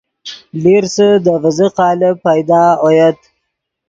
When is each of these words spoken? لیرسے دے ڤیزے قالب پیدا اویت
لیرسے 0.61 1.09
دے 1.23 1.33
ڤیزے 1.43 1.67
قالب 1.77 2.15
پیدا 2.25 2.61
اویت 2.83 3.19